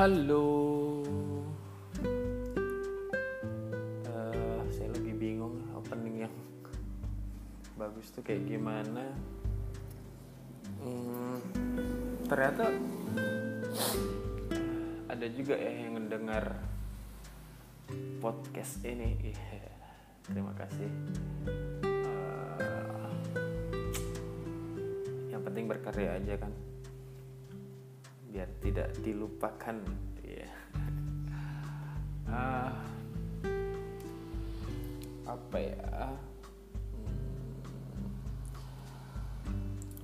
[0.00, 1.04] Halo.
[4.08, 6.32] Eh, saya lagi bingung opening yang
[7.76, 9.12] bagus tuh kayak gimana.
[10.80, 11.36] Hmm,
[12.32, 12.72] ternyata
[15.12, 16.48] ada juga ya yang mendengar
[18.24, 19.36] podcast ini.
[19.36, 19.68] Iya,
[20.32, 20.88] Terima kasih.
[22.56, 23.04] Eh,
[25.28, 26.56] yang penting berkarya aja kan
[28.30, 29.82] biar tidak dilupakan.
[30.22, 30.46] Ya
[32.30, 32.70] Ah,
[35.26, 36.14] apa ya?
[36.94, 38.06] Hmm,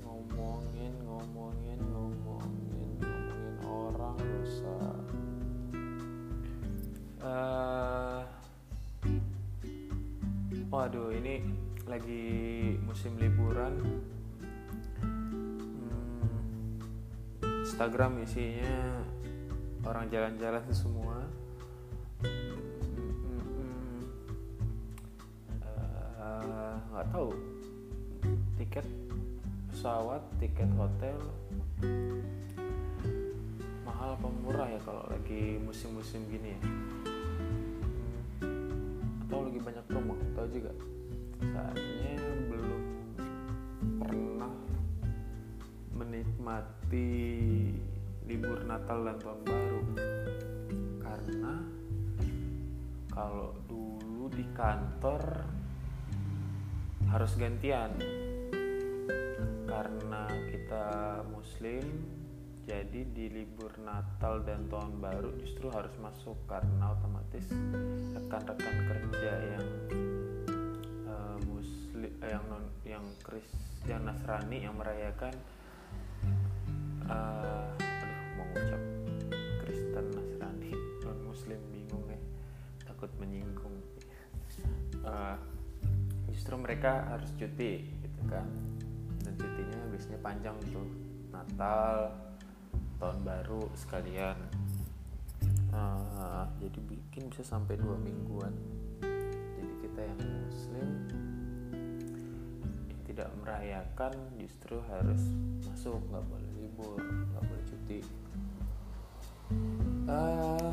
[0.02, 4.74] ngomongin ngomongin ngomongin ngomongin orang dosa
[7.26, 8.22] Eh,
[10.70, 11.42] waduh ini
[11.86, 12.26] lagi
[12.86, 13.82] musim liburan
[17.76, 19.04] Instagram isinya
[19.84, 21.28] orang jalan-jalan semua.
[26.16, 27.36] Eh, nggak tahu
[28.56, 28.88] tiket
[29.68, 31.20] pesawat, tiket hotel
[33.84, 36.60] mahal apa murah ya kalau lagi musim-musim gini ya?
[39.28, 40.16] Atau lagi banyak promo?
[40.32, 40.72] Tahu juga.
[41.44, 42.25] Soalnya
[46.16, 47.12] menikmati
[48.24, 49.80] libur Natal dan Tahun Baru.
[51.04, 51.54] Karena
[53.12, 55.44] kalau dulu di kantor
[57.12, 58.00] harus gantian.
[59.68, 60.86] Karena kita
[61.28, 61.84] Muslim
[62.64, 67.44] jadi di libur Natal dan Tahun Baru justru harus masuk karena otomatis
[68.16, 69.68] rekan-rekan kerja yang
[71.04, 73.44] eh, Muslim yang non yang Kris
[73.84, 75.36] yang Nasrani yang merayakan
[77.06, 78.82] eh aduh mau ngucap
[79.62, 80.72] Kristen Nasrani
[81.06, 82.20] non Muslim bingung ya.
[82.86, 83.76] Takut menyinggung.
[85.06, 85.36] Eh,
[86.34, 88.46] justru mereka harus cuti gitu kan.
[89.22, 90.88] Dan cutinya biasanya panjang tuh.
[91.30, 92.10] Natal
[92.98, 94.38] tahun baru sekalian.
[95.70, 98.54] Eh, jadi bikin bisa sampai dua mingguan.
[99.56, 100.88] Jadi kita yang Muslim
[103.16, 105.22] tidak merayakan justru harus
[105.64, 106.45] masuk nggak boleh
[106.76, 108.00] libur nggak boleh cuti.
[110.12, 110.72] Eh,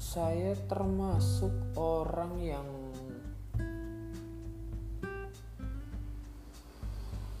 [0.00, 2.68] saya termasuk orang yang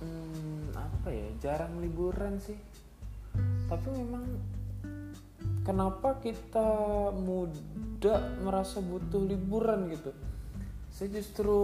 [0.04, 2.60] hmm, apa ya jarang liburan sih.
[3.64, 4.28] Tapi memang
[5.64, 6.68] kenapa kita
[7.16, 10.12] muda merasa butuh liburan gitu?
[10.92, 11.56] Saya justru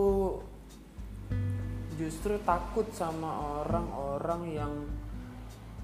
[1.94, 4.74] justru takut sama orang-orang yang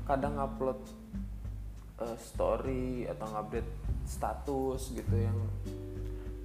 [0.05, 0.79] kadang upload
[2.03, 3.73] eh, story atau ngupdate
[4.07, 5.39] status gitu yang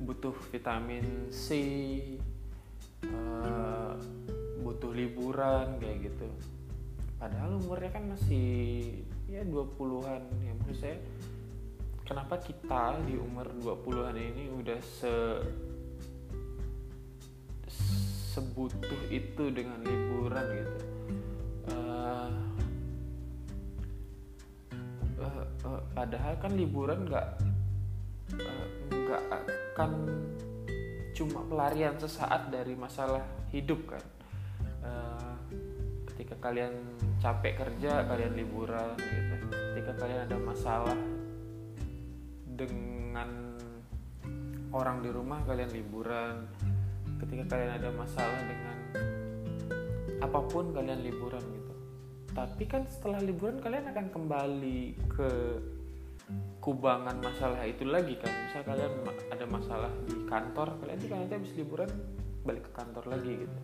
[0.06, 1.48] butuh vitamin C
[3.02, 3.94] eh,
[4.62, 6.30] butuh liburan kayak gitu.
[7.18, 10.98] Padahal umurnya kan masih ya 20-an ya menurut saya
[12.06, 15.14] kenapa kita di umur 20-an ini udah se
[18.36, 20.80] sebutuh itu dengan liburan gitu.
[21.72, 22.32] Eh,
[25.24, 27.28] eh, padahal kan liburan nggak
[28.92, 29.92] nggak akan
[31.16, 33.24] cuma pelarian sesaat dari masalah
[33.56, 34.04] hidup kan.
[34.84, 35.36] Eh,
[36.12, 36.76] ketika kalian
[37.24, 39.36] capek kerja kalian liburan gitu.
[39.48, 41.00] Ketika kalian ada masalah
[42.56, 43.56] dengan
[44.76, 46.52] orang di rumah kalian liburan
[47.26, 48.78] ketika kalian ada masalah dengan
[50.22, 51.74] apa pun kalian liburan gitu.
[52.32, 55.30] Tapi kan setelah liburan kalian akan kembali ke
[56.62, 58.30] kubangan masalah itu lagi kan.
[58.30, 58.92] Misal kalian
[59.34, 61.90] ada masalah di kantor kalian juga nanti habis liburan
[62.46, 63.60] balik ke kantor lagi gitu.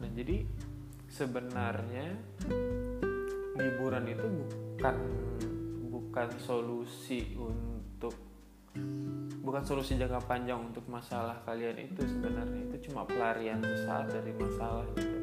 [0.00, 0.36] Nah jadi
[1.08, 2.06] sebenarnya
[3.56, 4.96] liburan itu bukan
[5.88, 8.12] bukan solusi untuk
[9.46, 12.66] bukan solusi jangka panjang untuk masalah kalian itu sebenarnya.
[12.66, 15.18] Itu cuma pelarian sesaat dari masalah gitu.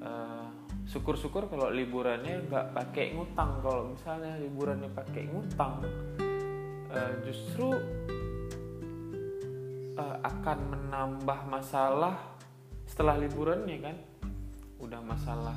[0.00, 0.46] Eh,
[0.88, 3.60] syukur-syukur kalau liburannya nggak pakai ngutang.
[3.60, 5.84] Kalau misalnya liburannya pakai ngutang
[6.96, 7.76] eh, justru
[10.00, 12.16] eh, akan menambah masalah
[12.88, 13.96] setelah liburannya kan?
[14.80, 15.56] Udah masalah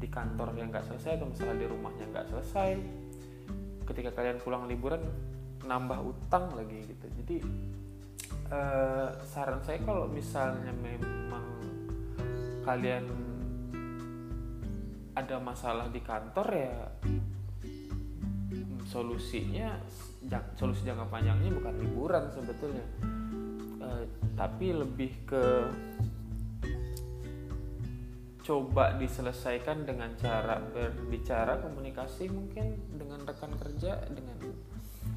[0.00, 2.80] di kantor yang nggak selesai atau masalah di rumahnya nggak selesai.
[3.84, 5.04] Ketika kalian pulang liburan
[5.66, 7.06] nambah utang lagi gitu.
[7.22, 7.36] Jadi
[8.50, 11.46] eh, saran saya kalau misalnya memang
[12.62, 13.06] kalian
[15.16, 16.76] ada masalah di kantor ya
[18.86, 19.74] solusinya
[20.58, 22.86] solusi jangka panjangnya bukan liburan sebetulnya.
[23.82, 24.02] Uh,
[24.34, 25.44] tapi lebih ke
[28.46, 34.38] coba diselesaikan dengan cara berbicara komunikasi mungkin dengan rekan kerja dengan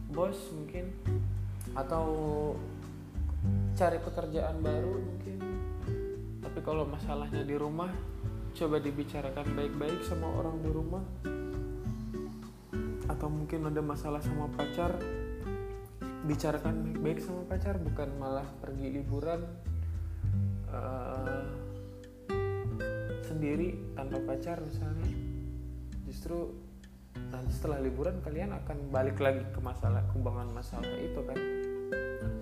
[0.09, 0.91] bos mungkin.
[1.77, 2.05] Atau
[3.77, 5.39] cari pekerjaan baru mungkin.
[6.43, 7.93] Tapi kalau masalahnya di rumah
[8.57, 11.03] coba dibicarakan baik-baik sama orang di rumah.
[13.09, 14.97] Atau mungkin ada masalah sama pacar
[16.29, 19.49] bicarakan baik-baik sama pacar bukan malah pergi liburan
[20.69, 21.41] uh,
[23.25, 25.09] sendiri tanpa pacar misalnya.
[26.05, 26.53] Justru
[27.17, 31.39] nanti setelah liburan kalian akan balik lagi ke masalah kembangan masalah itu kan?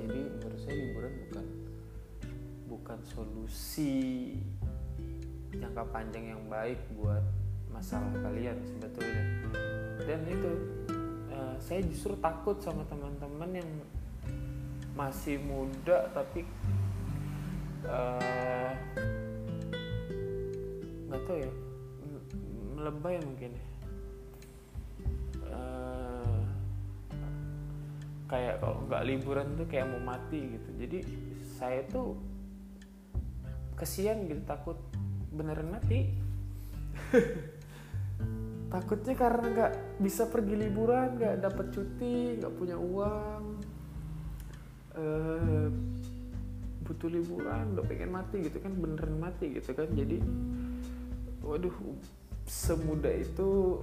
[0.04, 1.46] Jadi menurut saya liburan bukan
[2.68, 4.36] bukan solusi
[5.56, 7.24] jangka panjang yang baik buat
[7.72, 9.24] masalah kalian sebetulnya.
[10.04, 10.52] Dan itu
[11.31, 13.69] uh, saya justru takut sama teman-teman yang
[14.98, 16.42] masih muda tapi
[17.86, 18.74] uh,
[21.08, 21.52] nggak tahu ya
[22.74, 23.67] melebay mungkin ya
[28.28, 30.70] kayak kalau nggak liburan tuh kayak mau mati gitu.
[30.76, 31.00] Jadi
[31.58, 32.20] saya tuh
[33.80, 34.78] kesian gitu takut
[35.32, 36.12] beneran mati.
[38.74, 43.44] Takutnya karena nggak bisa pergi liburan nggak dapat cuti nggak punya uang
[45.00, 45.68] uh,
[46.84, 49.88] butuh liburan udah pengen mati gitu kan beneran mati gitu kan.
[49.96, 50.20] Jadi
[51.48, 51.72] waduh
[52.44, 53.80] semudah itu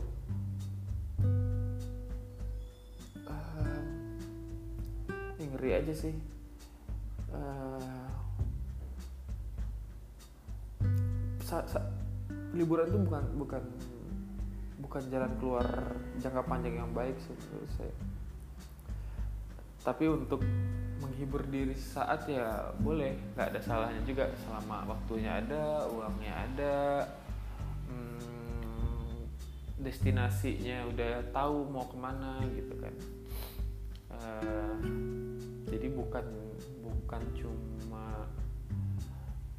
[5.55, 6.15] ngeri aja sih.
[7.31, 8.07] Uh,
[11.43, 11.81] sa, sa,
[12.55, 13.63] liburan itu bukan bukan
[14.83, 15.67] bukan jalan keluar
[16.19, 17.35] jangka panjang yang baik sih
[17.79, 17.95] saya.
[19.85, 20.43] Tapi untuk
[20.99, 24.31] menghibur diri saat ya boleh nggak ada salahnya juga.
[24.47, 26.75] Selama waktunya ada uangnya ada
[29.85, 32.95] destinasinya udah tahu mau ke mana gitu kan
[36.15, 36.31] bukan
[36.79, 38.31] bukan cuma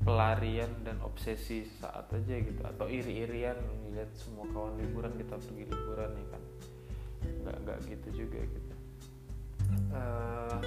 [0.08, 3.60] pelarian dan obsesi saat aja gitu atau iri-irian
[3.92, 6.44] lihat semua kawan liburan kita pergi liburan ya kan?
[7.44, 8.74] Nggak nggak gitu juga gitu.
[9.92, 10.60] Uh,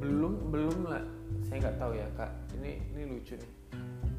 [0.00, 1.04] belum belum lah.
[1.44, 2.32] Saya nggak tahu ya kak.
[2.56, 3.52] Ini ini lucu nih.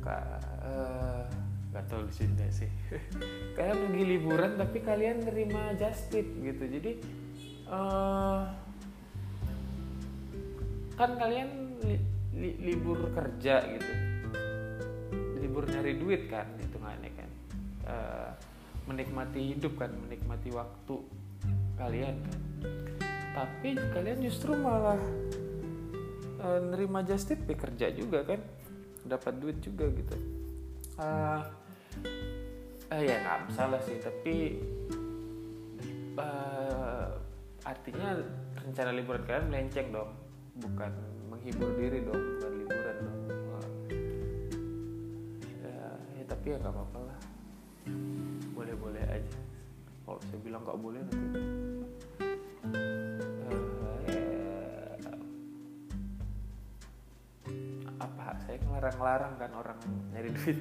[0.06, 0.22] Kak
[0.62, 1.26] uh,
[1.74, 2.70] nggak tahu lucu juga sih.
[3.58, 6.62] Kalian pergi liburan tapi kalian nerima just tip gitu.
[6.70, 6.92] Jadi
[7.74, 8.67] uh,
[10.98, 11.96] kan kalian li,
[12.34, 13.94] li, libur kerja gitu.
[15.38, 17.30] Libur nyari duit kan hitungannya kan.
[17.88, 18.30] Uh,
[18.90, 20.96] menikmati hidup kan menikmati waktu
[21.78, 22.42] kalian kan.
[23.38, 24.98] Tapi kalian justru malah
[26.42, 28.42] uh, nerima just tip ya kerja juga kan.
[29.06, 30.18] Dapat duit juga gitu.
[30.98, 31.46] Uh,
[32.90, 34.36] uh, ya nggak masalah sih tapi
[36.18, 37.06] uh,
[37.62, 38.18] artinya
[38.66, 40.27] rencana liburan kalian melenceng dong
[40.62, 40.92] bukan
[41.30, 43.20] menghibur diri dong bukan liburan dong.
[45.62, 45.86] Ya,
[46.18, 47.20] ya tapi ya nggak apa-apa lah.
[48.58, 49.40] Boleh-boleh aja.
[50.08, 51.42] Kalau saya bilang nggak boleh nanti.
[52.68, 54.24] Uh, ya,
[58.02, 59.78] apa saya ngelarang-larang kan orang
[60.16, 60.60] nyari duit?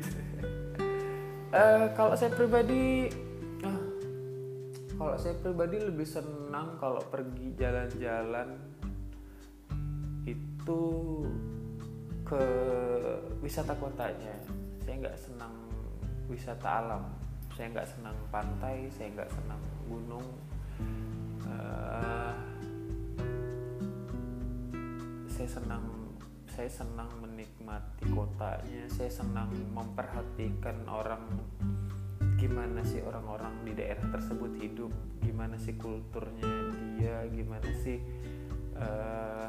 [1.55, 3.11] Uh, kalau saya pribadi
[3.65, 3.87] uh,
[4.97, 8.76] kalau saya pribadi lebih senang kalau pergi jalan-jalan
[10.67, 10.83] itu
[12.27, 12.43] ke
[13.39, 14.35] wisata kotanya.
[14.83, 15.55] Saya nggak senang
[16.27, 17.07] wisata alam.
[17.55, 20.27] Saya nggak senang pantai saya nggak senang gunung.
[21.47, 22.35] Uh,
[25.31, 25.87] saya senang
[26.51, 28.91] saya senang menikmati kotanya.
[28.91, 31.23] Saya senang memperhatikan orang
[32.43, 34.91] gimana sih orang-orang di daerah tersebut hidup
[35.23, 37.97] gimana sih kulturnya dia gimana sih
[38.77, 39.49] uh,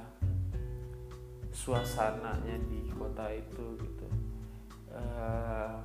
[1.68, 4.08] suasananya di kota itu gitu.
[4.88, 5.84] Uh,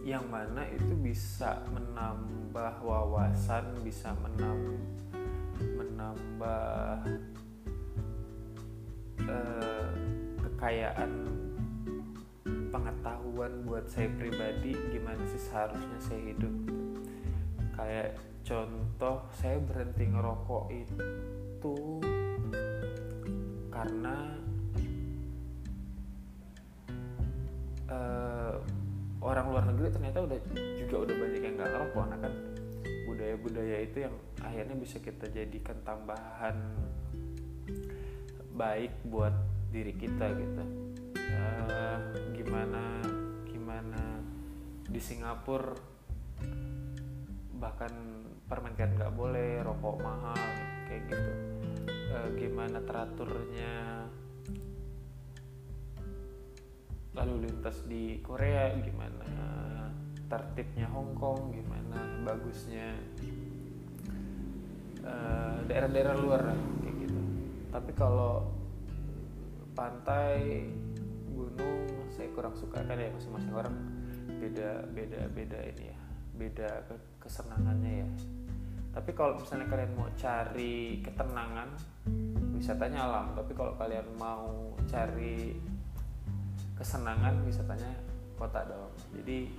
[0.00, 4.80] yang mana itu bisa menambah wawasan bisa menambah
[5.76, 7.04] menambah
[9.28, 9.92] uh,
[10.40, 11.12] kekayaan
[12.72, 16.54] pengetahuan buat saya pribadi gimana sih seharusnya saya hidup.
[17.76, 21.76] Kayak contoh saya berhenti ngerokok itu
[23.68, 24.41] karena
[27.92, 28.54] uh,
[29.20, 30.38] orang luar negeri ternyata udah
[30.80, 32.32] juga udah banyak yang nggak ngerokok nah kan
[33.06, 36.56] budaya-budaya itu yang akhirnya bisa kita jadikan tambahan
[38.56, 39.32] baik buat
[39.72, 40.64] diri kita gitu.
[41.32, 41.98] Uh,
[42.36, 43.00] gimana
[43.48, 44.20] gimana
[44.84, 45.72] di Singapura
[47.56, 47.92] bahkan
[48.50, 50.36] permen nggak boleh rokok mahal
[50.90, 51.32] kayak gitu.
[52.12, 54.08] Uh, gimana teraturnya
[57.12, 59.28] lalu lintas di Korea gimana?
[60.28, 62.24] Tertibnya Hong Kong gimana?
[62.24, 62.96] Bagusnya
[65.02, 66.42] daerah daerah-daerah luar
[66.80, 67.20] kayak gitu.
[67.68, 68.48] Tapi kalau
[69.76, 70.68] pantai
[71.32, 73.76] gunung saya kurang suka kan ya masing-masing orang.
[74.40, 75.98] Beda beda beda ini ya
[76.32, 76.68] beda
[77.20, 78.08] kesenangannya ya.
[78.92, 81.68] Tapi kalau misalnya kalian mau cari ketenangan
[82.56, 83.26] wisatanya alam.
[83.36, 85.56] Tapi kalau kalian mau cari
[86.76, 87.92] kesenangan wisatanya
[88.36, 88.92] kota dong.
[89.14, 89.52] Jadi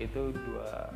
[0.00, 0.90] itu dua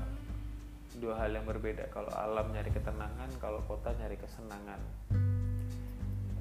[0.99, 1.91] dua hal yang berbeda.
[1.91, 4.81] Kalau alam nyari ketenangan kalau kota nyari kesenangan.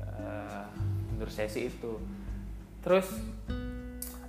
[0.03, 0.65] Uh,
[1.13, 1.97] menurut saya sih itu.
[2.83, 3.07] Terus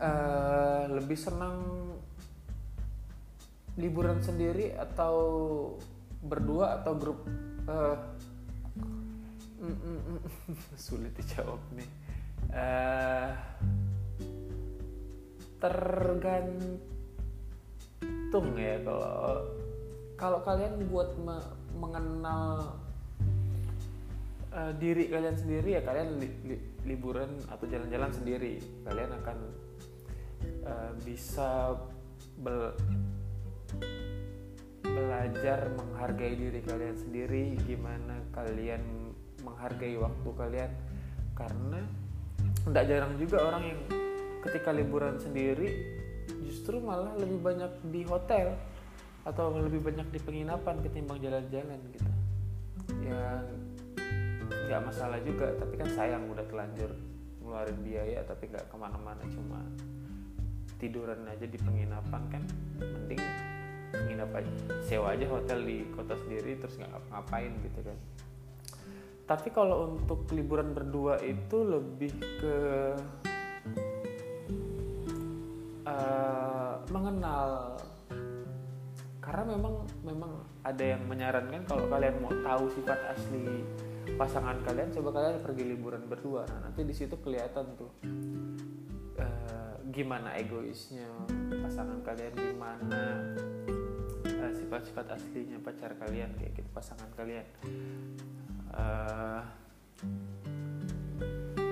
[0.00, 1.61] uh, lebih senang
[3.75, 5.17] liburan sendiri atau
[6.23, 7.26] berdua atau grup
[7.67, 7.99] uh,
[9.61, 10.21] mm, mm, mm,
[10.79, 11.91] sulit dijawab nih.
[12.55, 13.35] Uh,
[15.63, 16.81] tergantung
[18.59, 19.47] ya kalau
[20.15, 21.39] kalau kalian buat me
[21.75, 22.79] mengenal
[24.55, 26.57] uh, diri kalian sendiri ya kalian li li
[26.87, 28.63] liburan atau jalan-jalan sendiri.
[28.87, 29.39] Kalian akan
[30.69, 31.75] uh, bisa
[32.41, 32.77] bel
[34.85, 39.11] belajar menghargai diri kalian sendiri gimana kalian
[39.43, 40.73] menghargai waktu kalian.
[41.35, 41.83] Karena
[42.71, 43.81] tidak jarang juga orang yang
[44.45, 45.97] ketika liburan sendiri
[46.45, 48.53] justru malah lebih banyak di hotel
[49.25, 52.11] atau lebih banyak di penginapan ketimbang jalan-jalan gitu.
[53.01, 53.41] Ya
[54.45, 56.93] nggak masalah juga tapi kan sayang udah telanjur
[57.41, 59.61] ngeluarin biaya tapi nggak ke mana-mana cuma
[60.77, 62.43] tiduran aja di penginapan kan
[62.77, 63.21] mending
[63.95, 64.53] nginap aja
[64.85, 67.99] sewa aja hotel di kota sendiri terus nggak ngapain gitu kan.
[69.25, 72.13] Tapi kalau untuk liburan berdua itu lebih
[72.45, 72.57] ke
[75.88, 77.81] uh, mengenal.
[79.25, 79.75] Karena memang
[80.05, 83.64] memang ada yang menyarankan kalau kalian mau tahu sifat asli
[84.21, 86.45] pasangan kalian coba kalian pergi liburan berdua.
[86.45, 87.91] Nah nanti di situ kelihatan tuh
[89.17, 91.09] uh, gimana egoisnya
[91.64, 93.03] pasangan kalian gimana
[94.29, 97.49] uh, sifat-sifat aslinya pacar kalian kayak gitu pasangan kalian.
[98.75, 99.41] Uh,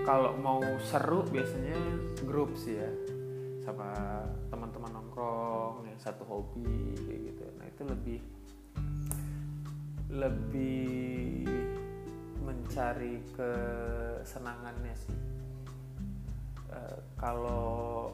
[0.02, 1.78] kalau mau seru biasanya
[2.26, 2.90] grup sih ya
[3.62, 3.94] sama
[4.50, 7.44] teman-teman nongkrong yang satu hobi kayak gitu.
[7.58, 8.18] Nah itu lebih
[10.12, 11.46] lebih
[12.42, 15.18] mencari kesenangannya sih.
[16.68, 16.78] E,
[17.16, 18.10] kalau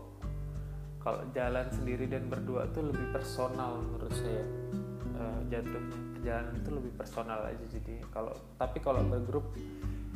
[1.01, 4.45] kalau jalan sendiri dan berdua tuh lebih personal menurut saya.
[5.17, 8.05] E, jatuhnya perjalanan itu lebih personal aja jadi.
[8.13, 9.49] Kalau tapi kalau bergrup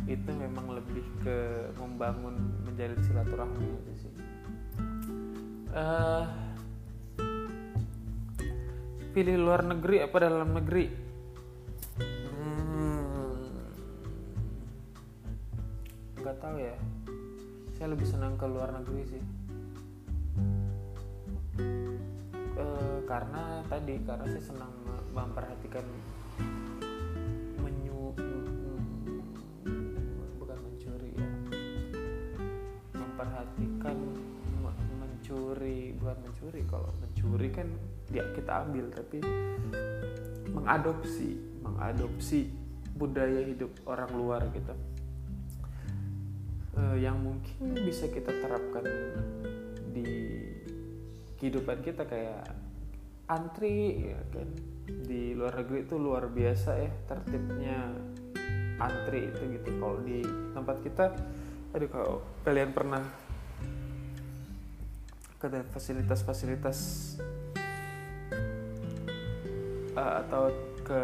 [0.05, 2.37] itu memang lebih ke membangun
[2.67, 4.12] menjalin silaturahmi aja sih
[5.73, 6.25] uh,
[9.13, 10.87] pilih luar negeri apa dalam negeri?
[12.33, 13.37] Hmm,
[16.21, 16.77] nggak tahu ya.
[17.77, 19.23] Saya lebih senang ke luar negeri sih.
[22.53, 24.73] Uh, karena tadi karena saya senang
[25.13, 25.85] memperhatikan
[27.61, 28.17] menyu
[30.41, 31.29] bukan mencuri ya.
[32.97, 33.97] Memperhatikan
[35.33, 37.69] mencuri bukan mencuri kalau mencuri kan
[38.13, 39.25] ya kita ambil tapi
[40.53, 42.53] mengadopsi mengadopsi
[42.93, 44.77] budaya hidup orang luar gitu.
[46.77, 48.85] Uh, yang mungkin bisa kita terapkan
[49.97, 50.09] di
[51.41, 52.53] kehidupan kita kayak
[53.33, 54.49] antri ya kan?
[54.85, 57.97] Di luar negeri itu luar biasa ya tertibnya
[58.77, 59.69] antri itu gitu.
[59.81, 60.21] Kalau di
[60.53, 61.05] tempat kita
[61.73, 63.01] aduh kalau kalian pernah
[65.43, 66.79] ke fasilitas-fasilitas
[69.99, 70.55] uh, atau
[70.87, 71.03] ke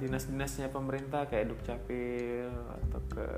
[0.00, 2.48] dinas-dinasnya pemerintah kayak dukcapil
[2.88, 3.28] atau ke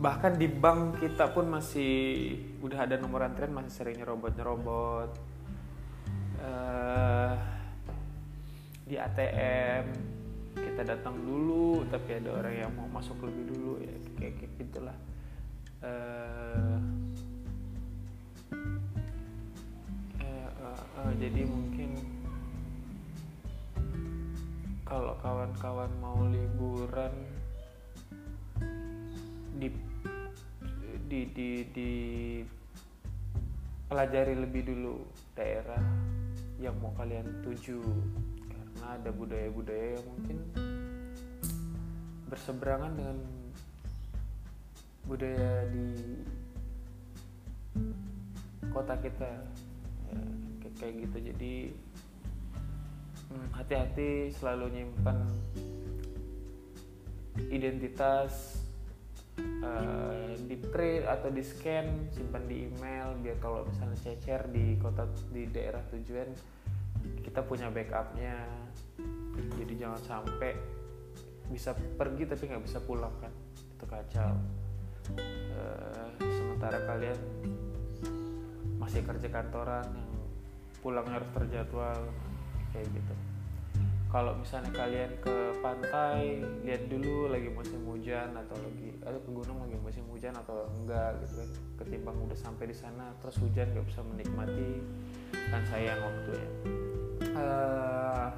[0.00, 2.32] bahkan di bank kita pun masih
[2.64, 5.12] udah ada nomor antrian masih sering nyerobot nyerobot
[6.40, 7.36] uh,
[8.88, 9.84] di ATM
[10.56, 14.96] kita datang dulu tapi ada orang yang mau masuk lebih dulu ya kayak, kayak gitulah
[15.84, 16.80] uh,
[20.72, 21.98] uh, jadi mungkin
[24.86, 27.14] kalau kawan-kawan mau liburan
[29.60, 29.70] di
[31.06, 31.92] di di, di
[33.90, 35.02] pelajari lebih dulu
[35.34, 35.82] daerah
[36.62, 37.78] yang mau kalian tuju
[38.50, 40.38] karena ada budaya-budaya yang mungkin
[42.30, 43.18] berseberangan dengan
[45.06, 45.86] budaya di
[48.70, 49.40] kota kita ya
[50.78, 51.18] kayak gitu.
[51.32, 51.54] Jadi
[53.30, 55.18] hmm, hati-hati selalu nyimpan
[57.50, 58.62] identitas
[59.64, 65.08] uh, di print atau di scan simpan di email biar kalau misalnya cecer di kota
[65.32, 66.28] di daerah tujuan
[67.24, 68.44] kita punya backupnya.
[69.56, 70.52] Jadi jangan sampai
[71.48, 73.32] bisa pergi tapi nggak bisa pulang kan?
[73.72, 74.36] Itu kacau.
[75.10, 77.18] Uh, sementara kalian
[78.78, 80.09] masih kerja kantoran
[80.80, 82.00] pulangnya harus terjadwal
[82.72, 83.14] kayak gitu.
[84.10, 89.62] Kalau misalnya kalian ke pantai lihat dulu lagi musim hujan atau lagi atau ke gunung
[89.62, 91.50] lagi musim hujan atau enggak gitu kan.
[91.78, 94.82] Ketimbang udah sampai di sana terus hujan nggak bisa menikmati
[95.54, 96.50] kan sayang waktunya.
[97.38, 98.28] Uh,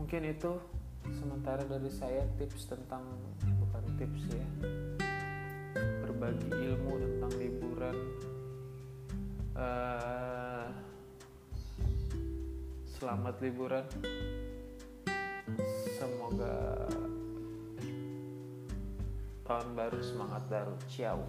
[0.00, 0.56] mungkin itu
[1.12, 3.04] sementara dari saya tips tentang
[3.60, 4.48] bukan tips ya
[6.00, 7.96] berbagi ilmu tentang liburan.
[9.52, 10.68] Uh,
[12.96, 13.84] selamat liburan.
[16.00, 16.88] Semoga
[19.44, 20.74] tahun baru semangat baru.
[20.88, 21.20] Ciao